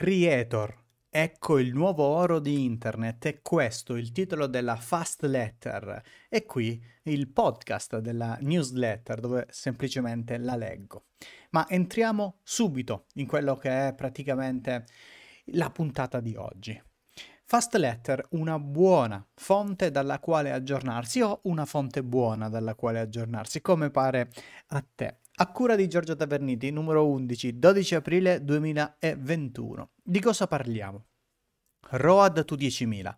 [0.00, 0.84] Creator.
[1.10, 6.82] Ecco il nuovo oro di internet, è questo il titolo della Fast Letter e qui
[7.02, 11.08] il podcast della newsletter dove semplicemente la leggo.
[11.50, 14.86] Ma entriamo subito in quello che è praticamente
[15.52, 16.82] la puntata di oggi.
[17.44, 23.60] Fast Letter, una buona fonte dalla quale aggiornarsi o una fonte buona dalla quale aggiornarsi,
[23.60, 24.30] come pare
[24.68, 25.18] a te.
[25.40, 29.92] A cura di Giorgio Taverniti, numero 11, 12 aprile 2021.
[30.02, 31.06] Di cosa parliamo?
[31.92, 33.16] Road to 10.000.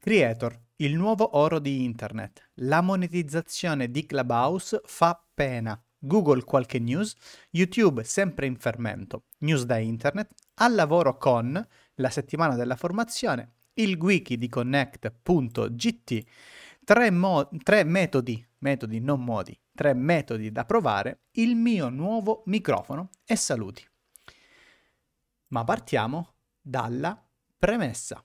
[0.00, 2.50] Creator, il nuovo oro di internet.
[2.54, 5.80] La monetizzazione di Clubhouse fa pena.
[5.96, 7.14] Google qualche news,
[7.50, 13.96] YouTube sempre in fermento, news da internet, al lavoro con la settimana della formazione, il
[13.96, 16.24] wiki di connect.gt,
[16.84, 23.08] tre, mo- tre metodi, metodi non modi, tre metodi da provare, il mio nuovo microfono
[23.24, 23.82] e saluti.
[25.46, 27.26] Ma partiamo dalla
[27.58, 28.22] premessa.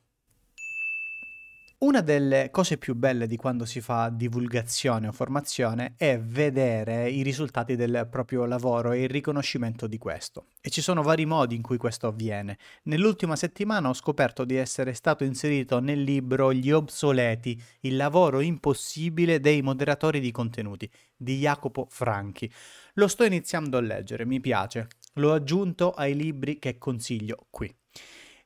[1.78, 7.22] Una delle cose più belle di quando si fa divulgazione o formazione è vedere i
[7.22, 10.46] risultati del proprio lavoro e il riconoscimento di questo.
[10.62, 12.58] E ci sono vari modi in cui questo avviene.
[12.84, 19.42] Nell'ultima settimana ho scoperto di essere stato inserito nel libro Gli obsoleti, il lavoro impossibile
[19.42, 22.50] dei moderatori di contenuti di Jacopo Franchi.
[22.94, 24.88] Lo sto iniziando a leggere, mi piace.
[25.16, 27.70] L'ho aggiunto ai libri che consiglio qui.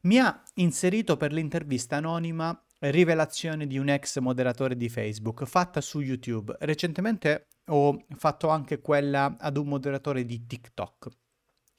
[0.01, 5.99] Mi ha inserito per l'intervista anonima rivelazione di un ex moderatore di Facebook fatta su
[5.99, 6.55] YouTube.
[6.59, 11.07] Recentemente ho fatto anche quella ad un moderatore di TikTok.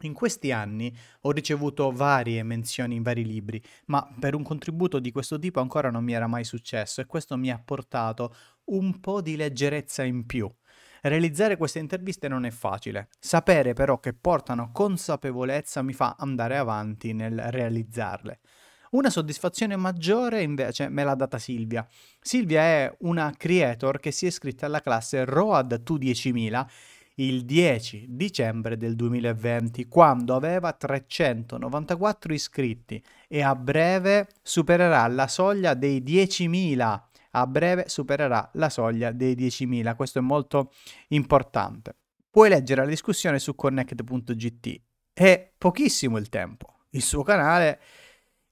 [0.03, 5.13] In questi anni ho ricevuto varie menzioni in vari libri, ma per un contributo di
[5.13, 8.35] questo tipo ancora non mi era mai successo e questo mi ha portato
[8.67, 10.51] un po' di leggerezza in più.
[11.03, 17.13] Realizzare queste interviste non è facile, sapere però che portano consapevolezza mi fa andare avanti
[17.13, 18.41] nel realizzarle.
[18.91, 21.87] Una soddisfazione maggiore invece me l'ha data Silvia.
[22.21, 26.67] Silvia è una creator che si è iscritta alla classe ROAD to 10.000
[27.21, 35.75] il 10 dicembre del 2020, quando aveva 394 iscritti e a breve supererà la soglia
[35.75, 37.01] dei 10.000.
[37.33, 39.95] A breve supererà la soglia dei 10.000.
[39.95, 40.73] Questo è molto
[41.09, 41.95] importante.
[42.29, 44.81] Puoi leggere la discussione su connect.gt.
[45.13, 46.79] È pochissimo il tempo.
[46.91, 47.81] Il suo canale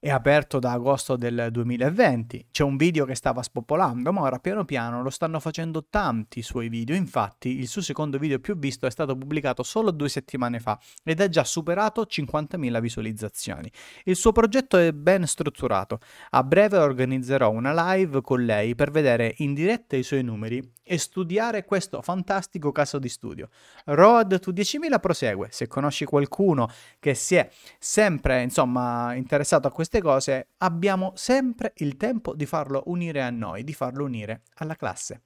[0.01, 2.47] è aperto da agosto del 2020.
[2.51, 6.69] C'è un video che stava spopolando, ma ora piano piano lo stanno facendo tanti suoi
[6.69, 6.95] video.
[6.95, 11.19] Infatti, il suo secondo video più visto è stato pubblicato solo due settimane fa ed
[11.19, 13.69] ha già superato 50.000 visualizzazioni.
[14.05, 15.99] Il suo progetto è ben strutturato.
[16.29, 20.97] A breve organizzerò una live con lei per vedere in diretta i suoi numeri e
[20.97, 23.49] studiare questo fantastico caso di studio.
[23.85, 25.49] Road to 10.000 prosegue.
[25.51, 31.73] Se conosci qualcuno che si è sempre, insomma, interessato a questo queste cose abbiamo sempre
[31.77, 35.23] il tempo di farlo unire a noi, di farlo unire alla classe.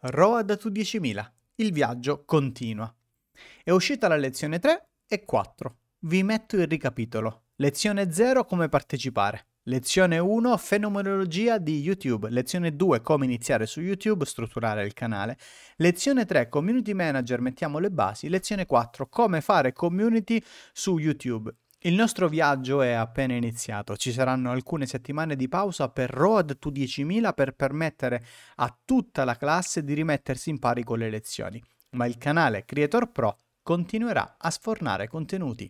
[0.00, 1.24] Road to 10.000.
[1.54, 2.94] Il viaggio continua.
[3.64, 5.76] È uscita la lezione 3 e 4.
[6.00, 7.44] Vi metto il ricapitolo.
[7.56, 9.46] Lezione 0 come partecipare.
[9.62, 12.28] Lezione 1 fenomenologia di YouTube.
[12.28, 15.38] Lezione 2 come iniziare su YouTube, strutturare il canale.
[15.76, 18.28] Lezione 3 community manager, mettiamo le basi.
[18.28, 20.42] Lezione 4 come fare community
[20.72, 21.50] su YouTube.
[21.84, 26.70] Il nostro viaggio è appena iniziato, ci saranno alcune settimane di pausa per Road to
[26.70, 28.24] 10.000 per permettere
[28.56, 31.60] a tutta la classe di rimettersi in pari con le lezioni,
[31.96, 35.68] ma il canale Creator Pro continuerà a sfornare contenuti.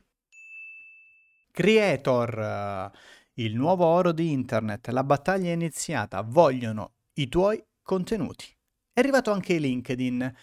[1.51, 2.91] Creator,
[3.35, 8.55] il nuovo oro di internet, la battaglia è iniziata, vogliono i tuoi contenuti.
[8.93, 10.35] È arrivato anche LinkedIn.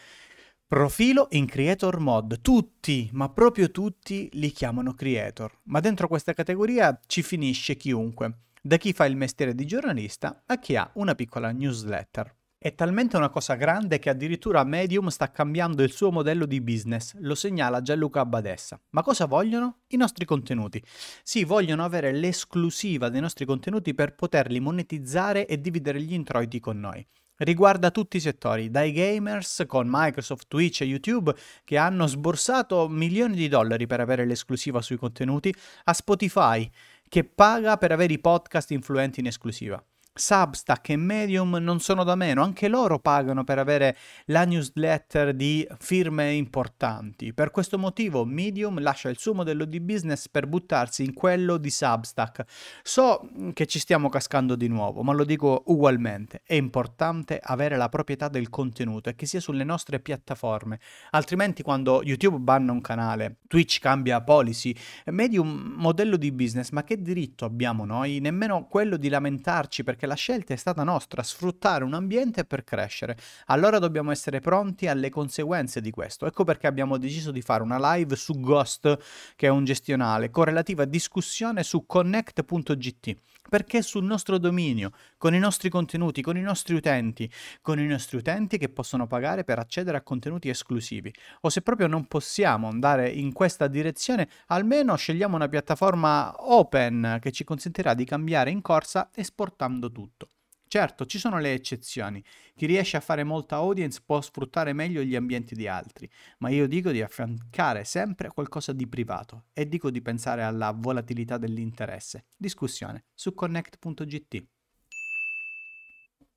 [0.70, 2.42] Profilo in Creator Mod.
[2.42, 5.62] Tutti, ma proprio tutti, li chiamano Creator.
[5.64, 10.60] Ma dentro questa categoria ci finisce chiunque, da chi fa il mestiere di giornalista a
[10.60, 12.36] chi ha una piccola newsletter.
[12.56, 17.16] È talmente una cosa grande che addirittura Medium sta cambiando il suo modello di business,
[17.18, 18.80] lo segnala Gianluca Badessa.
[18.92, 19.80] Ma cosa vogliono?
[19.88, 20.80] I nostri contenuti.
[21.24, 26.80] Sì, vogliono avere l'esclusiva dei nostri contenuti per poterli monetizzare e dividere gli introiti con
[26.80, 27.04] noi
[27.40, 31.34] riguarda tutti i settori, dai gamers con Microsoft, Twitch e YouTube
[31.64, 35.54] che hanno sborsato milioni di dollari per avere l'esclusiva sui contenuti,
[35.86, 36.70] a Spotify
[37.08, 39.84] che paga per avere i podcast influenti in esclusiva.
[40.20, 43.96] Substack e Medium non sono da meno, anche loro pagano per avere
[44.26, 47.34] la newsletter di firme importanti.
[47.34, 51.70] Per questo motivo Medium lascia il suo modello di business per buttarsi in quello di
[51.70, 52.44] Substack.
[52.84, 57.88] So che ci stiamo cascando di nuovo, ma lo dico ugualmente, è importante avere la
[57.88, 60.82] proprietà del contenuto e che sia sulle nostre piattaforme,
[61.12, 64.76] altrimenti quando YouTube banna un canale, Twitch cambia policy,
[65.06, 68.20] Medium modello di business, ma che diritto abbiamo noi?
[68.20, 73.16] Nemmeno quello di lamentarci perché la scelta è stata nostra, sfruttare un ambiente per crescere.
[73.46, 76.26] Allora dobbiamo essere pronti alle conseguenze di questo.
[76.26, 78.98] Ecco perché abbiamo deciso di fare una live su Ghost,
[79.36, 83.16] che è un gestionale, con relativa discussione su connect.gt
[83.50, 87.30] perché sul nostro dominio, con i nostri contenuti, con i nostri utenti,
[87.62, 91.14] con i nostri utenti che possono pagare per accedere a contenuti esclusivi.
[91.42, 97.32] O se proprio non possiamo andare in questa direzione, almeno scegliamo una piattaforma open che
[97.32, 100.30] ci consentirà di cambiare in corsa esportando tutto.
[100.70, 102.24] Certo, ci sono le eccezioni.
[102.56, 106.08] Chi riesce a fare molta audience può sfruttare meglio gli ambienti di altri,
[106.38, 111.40] ma io dico di affiancare sempre qualcosa di privato e dico di pensare alla volatilità
[111.40, 112.28] dell'interesse.
[112.38, 114.46] Discussione su connect.gt.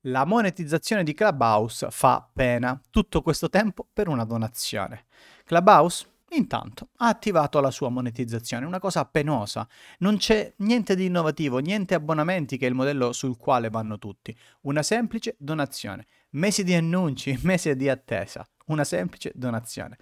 [0.07, 2.81] La monetizzazione di Clubhouse fa pena.
[2.89, 5.05] Tutto questo tempo per una donazione.
[5.45, 9.69] Clubhouse Intanto ha attivato la sua monetizzazione, una cosa penosa.
[9.99, 14.35] Non c'è niente di innovativo, niente abbonamenti che è il modello sul quale vanno tutti.
[14.63, 16.07] Una semplice donazione.
[16.31, 18.47] Mesi di annunci, mesi di attesa.
[18.67, 19.99] Una semplice donazione.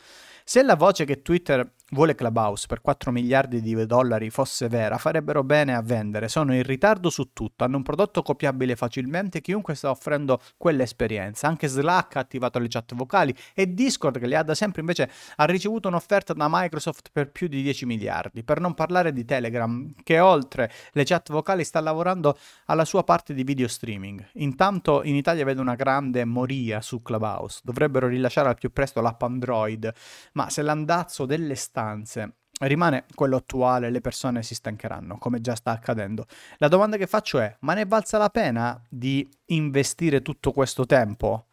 [0.50, 5.42] Se la voce che Twitter vuole Clubhouse per 4 miliardi di dollari fosse vera, farebbero
[5.42, 6.28] bene a vendere.
[6.28, 11.48] Sono in ritardo su tutto, hanno un prodotto copiabile facilmente, chiunque sta offrendo quell'esperienza.
[11.48, 15.10] Anche Slack ha attivato le chat vocali e Discord, che le ha da sempre, invece
[15.36, 18.44] ha ricevuto un'offerta da Microsoft per più di 10 miliardi.
[18.44, 22.36] Per non parlare di Telegram, che oltre le chat vocali sta lavorando
[22.66, 24.24] alla sua parte di video streaming.
[24.34, 27.60] Intanto in Italia vedo una grande moria su Clubhouse.
[27.64, 29.92] Dovrebbero rilasciare al più presto l'app Android,
[30.34, 35.70] ma se l'andazzo dell'estate stanze rimane quello attuale, le persone si stancheranno, come già sta
[35.70, 36.26] accadendo.
[36.58, 41.46] La domanda che faccio è, ma ne valsa la pena di investire tutto questo tempo?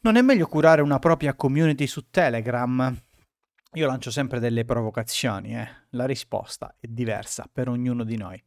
[0.00, 2.94] Non è meglio curare una propria community su Telegram?
[3.72, 5.68] Io lancio sempre delle provocazioni, eh.
[5.90, 8.42] la risposta è diversa per ognuno di noi.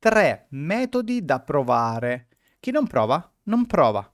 [0.00, 2.28] 3 metodi da provare.
[2.58, 4.11] Chi non prova, non prova.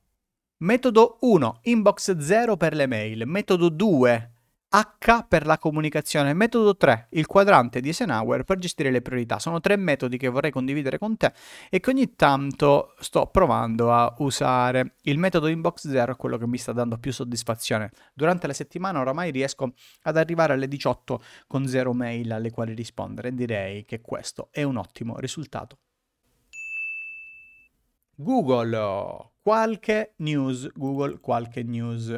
[0.60, 3.22] Metodo 1, inbox 0 per le mail.
[3.26, 4.32] Metodo 2,
[4.70, 6.34] H per la comunicazione.
[6.34, 9.38] Metodo 3, il quadrante di Eisenhower per gestire le priorità.
[9.38, 11.32] Sono tre metodi che vorrei condividere con te
[11.70, 14.96] e che ogni tanto sto provando a usare.
[15.02, 17.92] Il metodo inbox 0 è quello che mi sta dando più soddisfazione.
[18.12, 23.32] Durante la settimana oramai riesco ad arrivare alle 18 con zero mail alle quali rispondere.
[23.32, 25.78] Direi che questo è un ottimo risultato.
[28.20, 32.16] Google, qualche news, Google, qualche news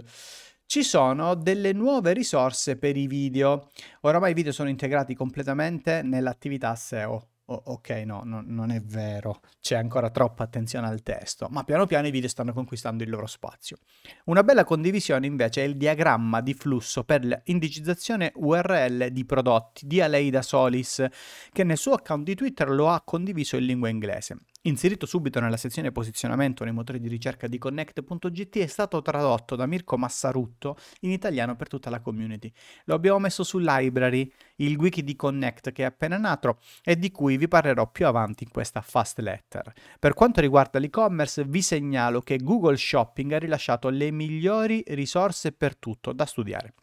[0.64, 3.68] ci sono delle nuove risorse per i video.
[4.02, 7.28] Oramai i video sono integrati completamente nell'attività SEO.
[7.44, 11.84] Oh, ok, no, no, non è vero, c'è ancora troppa attenzione al testo, ma piano
[11.84, 13.78] piano i video stanno conquistando il loro spazio.
[14.26, 20.00] Una bella condivisione invece è il diagramma di flusso per l'indicizzazione URL di prodotti di
[20.00, 21.04] Aleida Solis,
[21.52, 24.38] che nel suo account di Twitter lo ha condiviso in lingua inglese.
[24.64, 29.64] Inserito subito nella sezione posizionamento nei motori di ricerca di Connect.gt è stato tradotto da
[29.64, 32.52] Mirko Massarutto in italiano per tutta la community.
[32.84, 37.10] Lo abbiamo messo su Library, il wiki di Connect che è appena nato e di
[37.10, 39.72] cui vi parlerò più avanti in questa fast letter.
[39.98, 45.74] Per quanto riguarda l'e-commerce vi segnalo che Google Shopping ha rilasciato le migliori risorse per
[45.74, 46.74] tutto da studiare.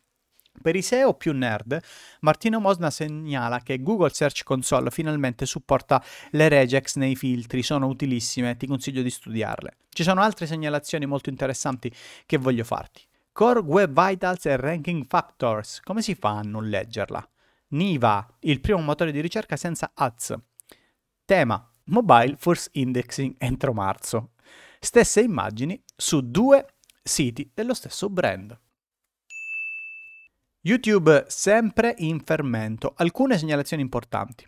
[0.62, 1.80] Per i SEO più nerd,
[2.22, 8.58] Martino Mosna segnala che Google Search Console finalmente supporta le regex nei filtri, sono utilissime
[8.58, 9.78] ti consiglio di studiarle.
[9.90, 11.92] Ci sono altre segnalazioni molto interessanti
[12.26, 13.02] che voglio farti.
[13.32, 17.30] Core Web Vitals e Ranking Factors, come si fa a non leggerla?
[17.70, 20.34] Niva, il primo motore di ricerca senza ads.
[21.24, 24.32] Tema, Mobile Force Indexing entro marzo.
[24.80, 26.66] Stesse immagini su due
[27.04, 28.58] siti dello stesso brand.
[30.68, 32.92] YouTube sempre in fermento.
[32.98, 34.46] Alcune segnalazioni importanti.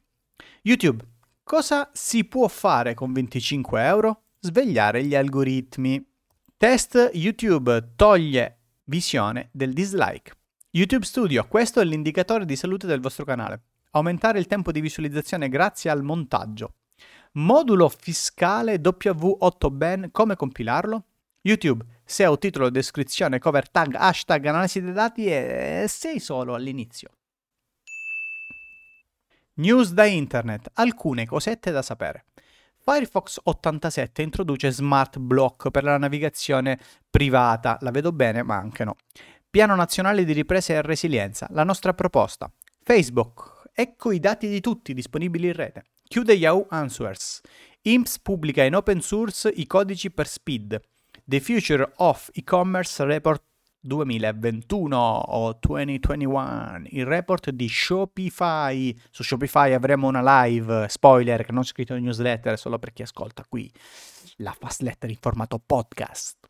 [0.64, 1.02] YouTube,
[1.44, 4.24] cosa si può fare con 25 euro?
[4.38, 6.06] Svegliare gli algoritmi.
[6.58, 10.34] Test YouTube toglie visione del dislike.
[10.72, 13.62] YouTube Studio, questo è l'indicatore di salute del vostro canale.
[13.92, 16.74] Aumentare il tempo di visualizzazione grazie al montaggio.
[17.36, 21.06] Modulo fiscale W8Ben, come compilarlo?
[21.44, 27.10] YouTube, SEO, titolo, descrizione, cover tag, hashtag, analisi dei dati e sei solo all'inizio.
[29.58, 32.26] News da internet, alcune cosette da sapere.
[32.80, 37.78] Firefox 87 introduce Smart Block per la navigazione privata.
[37.82, 38.96] La vedo bene, ma anche no.
[39.48, 42.52] Piano nazionale di ripresa e resilienza, la nostra proposta.
[42.82, 45.84] Facebook, ecco i dati di tutti disponibili in rete.
[46.06, 47.42] Chiude Yahoo Answers.
[47.84, 50.82] IMSS pubblica in open source i codici per Speed.
[51.30, 53.44] The Future of E-Commerce Report
[53.82, 59.00] 2021 o 2021, il report di Shopify.
[59.12, 63.04] Su Shopify avremo una live, spoiler che non ho scritto in newsletter, solo per chi
[63.04, 63.72] ascolta qui.
[64.38, 66.49] La fast letter in formato podcast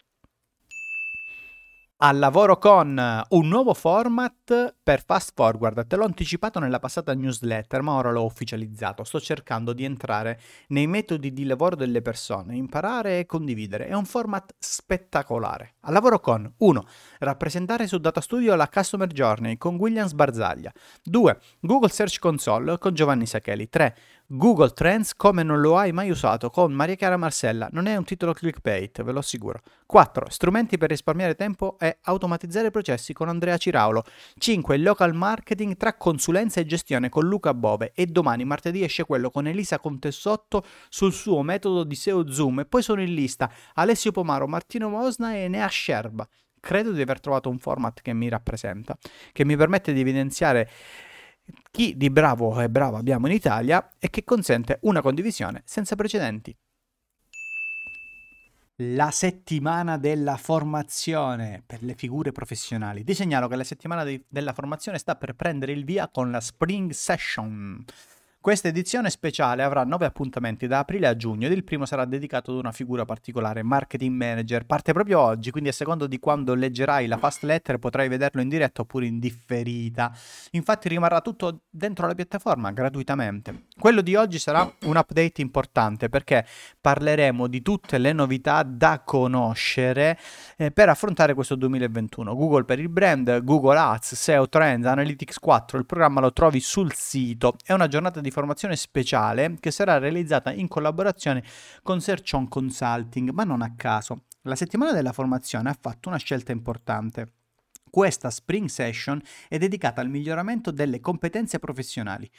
[2.02, 2.98] al lavoro con
[3.30, 5.86] un nuovo format per Fast Forward.
[5.86, 9.04] Te l'ho anticipato nella passata newsletter, ma ora l'ho ufficializzato.
[9.04, 13.88] Sto cercando di entrare nei metodi di lavoro delle persone, imparare e condividere.
[13.88, 15.76] È un format spettacolare.
[15.82, 16.86] Al lavoro con 1.
[17.20, 20.72] Rappresentare su Data Studio la Customer Journey con Williams Barzaglia.
[21.04, 21.40] 2.
[21.60, 23.68] Google Search Console con Giovanni Sacheli.
[23.68, 23.96] 3.
[24.32, 27.68] Google Trends come non lo hai mai usato con Maria Chiara Marcella.
[27.72, 29.60] Non è un titolo clickbait, ve lo assicuro.
[29.88, 30.30] 4.
[30.30, 34.04] Strumenti per risparmiare tempo e automatizzare processi con Andrea Ciraulo.
[34.38, 34.78] 5.
[34.78, 37.92] Local marketing tra consulenza e gestione con Luca Bove.
[37.96, 42.60] E domani, martedì, esce quello con Elisa Contessotto sul suo metodo di SEO Zoom.
[42.60, 46.28] E poi sono in lista Alessio Pomaro, Martino Mosna e Nea Scerba.
[46.60, 48.96] Credo di aver trovato un format che mi rappresenta,
[49.32, 50.70] che mi permette di evidenziare
[51.80, 56.54] chi di bravo e bravo abbiamo in Italia e che consente una condivisione senza precedenti.
[58.82, 63.06] La settimana della formazione per le figure professionali.
[63.06, 66.42] Ti segnalo che la settimana di, della formazione sta per prendere il via con la
[66.42, 67.86] Spring Session.
[68.42, 72.52] Questa edizione speciale avrà nove appuntamenti da aprile a giugno ed il primo sarà dedicato
[72.52, 74.66] ad una figura particolare, marketing manager.
[74.66, 78.48] Parte proprio oggi, quindi a secondo di quando leggerai la fast letter potrai vederlo in
[78.48, 80.16] diretta oppure in differita.
[80.52, 83.66] Infatti rimarrà tutto dentro la piattaforma gratuitamente.
[83.78, 86.46] Quello di oggi sarà un update importante perché
[86.80, 90.18] parleremo di tutte le novità da conoscere
[90.56, 92.34] eh, per affrontare questo 2021.
[92.34, 96.94] Google per il brand, Google Ads, SEO Trends, Analytics 4, il programma lo trovi sul
[96.94, 97.56] sito.
[97.66, 101.44] È una giornata di di formazione speciale che sarà realizzata in collaborazione
[101.84, 104.24] con Search On Consulting, ma non a caso.
[104.44, 107.34] La settimana della formazione ha fatto una scelta importante.
[107.90, 112.30] Questa Spring Session è dedicata al miglioramento delle competenze professionali.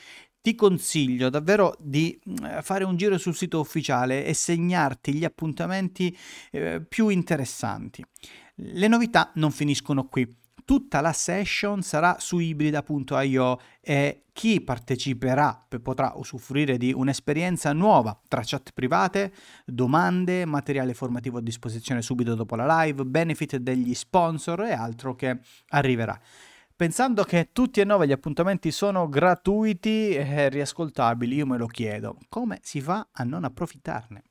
[0.40, 6.16] Ti consiglio davvero di mm, fare un giro sul sito ufficiale e segnarti gli appuntamenti
[6.52, 8.04] eh, più interessanti.
[8.54, 10.28] Le novità non finiscono qui
[10.70, 18.42] tutta la session sarà su ibrida.io e chi parteciperà potrà usufruire di un'esperienza nuova tra
[18.44, 19.32] chat private,
[19.66, 25.40] domande, materiale formativo a disposizione subito dopo la live, benefit degli sponsor e altro che
[25.70, 26.16] arriverà.
[26.76, 32.16] Pensando che tutti e nove gli appuntamenti sono gratuiti e riascoltabili, io me lo chiedo,
[32.28, 34.22] come si fa a non approfittarne?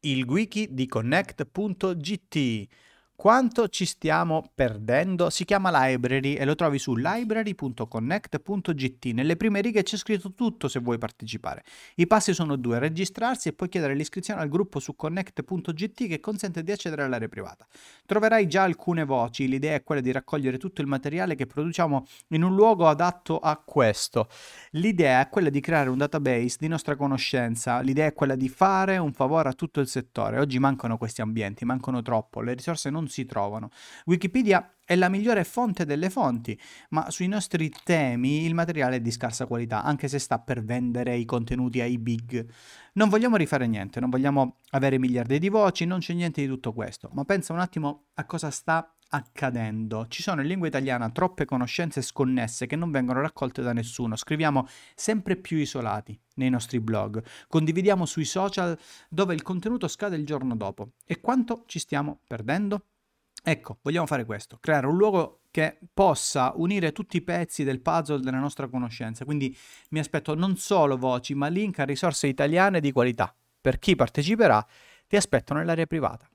[0.00, 2.88] Il wiki di connect.gt
[3.20, 5.28] quanto ci stiamo perdendo?
[5.28, 9.04] Si chiama Library e lo trovi su library.connect.gt.
[9.12, 11.62] Nelle prime righe c'è scritto tutto se vuoi partecipare.
[11.96, 16.62] I passi sono due, registrarsi e poi chiedere l'iscrizione al gruppo su connect.gt che consente
[16.62, 17.66] di accedere all'area privata.
[18.06, 22.42] Troverai già alcune voci, l'idea è quella di raccogliere tutto il materiale che produciamo in
[22.42, 24.30] un luogo adatto a questo.
[24.70, 28.96] L'idea è quella di creare un database di nostra conoscenza, l'idea è quella di fare
[28.96, 30.38] un favore a tutto il settore.
[30.38, 33.70] Oggi mancano questi ambienti, mancano troppo, le risorse non si trovano.
[34.06, 36.58] Wikipedia è la migliore fonte delle fonti,
[36.90, 41.16] ma sui nostri temi il materiale è di scarsa qualità, anche se sta per vendere
[41.16, 42.44] i contenuti ai big.
[42.94, 46.72] Non vogliamo rifare niente, non vogliamo avere miliardi di voci, non c'è niente di tutto
[46.72, 50.06] questo, ma pensa un attimo a cosa sta accadendo.
[50.08, 54.16] Ci sono in lingua italiana troppe conoscenze sconnesse che non vengono raccolte da nessuno.
[54.16, 57.22] Scriviamo sempre più isolati nei nostri blog.
[57.48, 60.92] Condividiamo sui social dove il contenuto scade il giorno dopo.
[61.04, 62.86] E quanto ci stiamo perdendo?
[63.42, 68.20] Ecco, vogliamo fare questo, creare un luogo che possa unire tutti i pezzi del puzzle
[68.20, 69.24] della nostra conoscenza.
[69.24, 69.56] Quindi
[69.90, 73.34] mi aspetto non solo voci, ma link a risorse italiane di qualità.
[73.60, 74.64] Per chi parteciperà,
[75.06, 76.28] ti aspetto nell'area privata.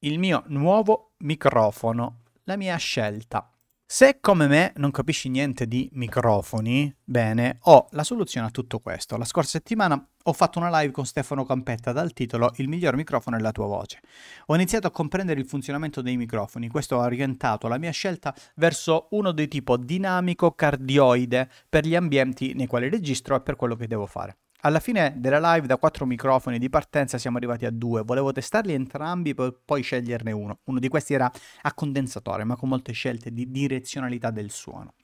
[0.00, 3.50] Il mio nuovo microfono, la mia scelta.
[3.90, 9.16] Se come me non capisci niente di microfoni, bene, ho la soluzione a tutto questo.
[9.16, 13.38] La scorsa settimana ho fatto una live con Stefano Campetta dal titolo Il miglior microfono
[13.38, 14.00] è la tua voce.
[14.48, 19.06] Ho iniziato a comprendere il funzionamento dei microfoni, questo ha orientato la mia scelta verso
[19.12, 23.86] uno dei tipo dinamico cardioide per gli ambienti nei quali registro e per quello che
[23.86, 24.36] devo fare.
[24.62, 28.72] Alla fine della live da quattro microfoni di partenza siamo arrivati a due, volevo testarli
[28.72, 30.58] entrambi per poi sceglierne uno.
[30.64, 31.30] Uno di questi era
[31.62, 34.94] a condensatore, ma con molte scelte di direzionalità del suono.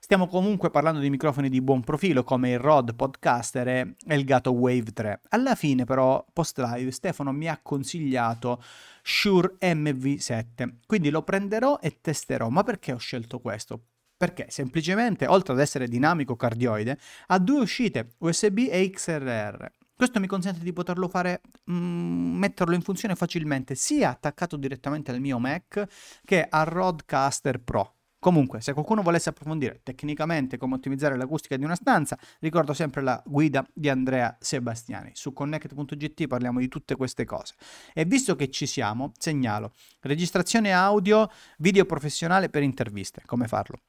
[0.00, 4.50] Stiamo comunque parlando di microfoni di buon profilo come il Rode Podcaster e il Gato
[4.50, 5.20] Wave 3.
[5.28, 8.60] Alla fine però, post live, Stefano mi ha consigliato
[9.04, 12.48] Shure MV7, quindi lo prenderò e testerò.
[12.48, 13.82] Ma perché ho scelto questo?
[14.16, 19.70] Perché semplicemente, oltre ad essere dinamico cardioide, ha due uscite USB e XLR.
[19.96, 25.20] Questo mi consente di poterlo fare, mm, metterlo in funzione facilmente, sia attaccato direttamente al
[25.20, 25.86] mio Mac
[26.24, 27.94] che al Rodecaster Pro.
[28.18, 33.22] Comunque, se qualcuno volesse approfondire tecnicamente come ottimizzare l'acustica di una stanza, ricordo sempre la
[33.24, 35.12] guida di Andrea Sebastiani.
[35.14, 37.54] Su connect.gt parliamo di tutte queste cose.
[37.94, 43.22] E visto che ci siamo, segnalo registrazione audio, video professionale per interviste.
[43.24, 43.80] Come farlo?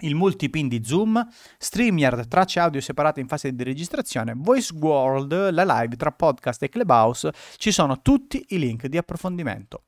[0.00, 1.26] Il multipin di Zoom,
[1.58, 6.68] StreamYard, tracce audio separate in fase di registrazione, Voice World, la live tra podcast e
[6.68, 9.84] Clubhouse, ci sono tutti i link di approfondimento.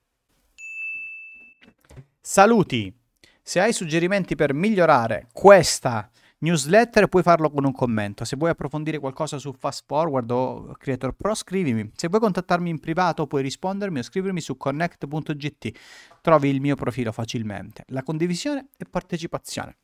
[2.20, 2.94] Saluti!
[3.42, 6.10] Se hai suggerimenti per migliorare questa
[6.40, 8.24] newsletter puoi farlo con un commento.
[8.24, 11.90] Se vuoi approfondire qualcosa su Fast Forward o Creator Pro scrivimi.
[11.94, 15.70] Se vuoi contattarmi in privato puoi rispondermi o scrivermi su connect.gt.
[16.20, 17.84] Trovi il mio profilo facilmente.
[17.88, 19.76] La condivisione e partecipazione.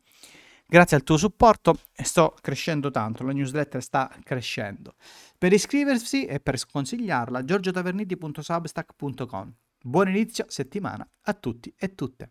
[0.67, 4.95] Grazie al tuo supporto sto crescendo tanto, la newsletter sta crescendo.
[5.37, 9.55] Per iscriversi e per sconsigliarla, giorgiotaverniti.substack.com.
[9.83, 12.31] Buon inizio settimana a tutti e tutte.